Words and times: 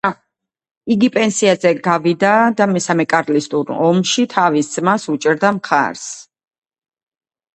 იგი 0.93 1.09
პენსიაზე 1.17 1.73
გავიდა 1.87 2.31
და 2.61 2.65
მესამე 2.71 3.05
კარლისტურ 3.11 3.69
ომში 3.89 4.25
თავის 4.33 4.71
ძმას 4.77 5.07
უჭერდა 5.15 5.51
მხარს. 5.59 6.07